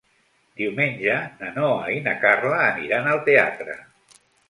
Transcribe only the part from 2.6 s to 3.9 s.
aniran al teatre.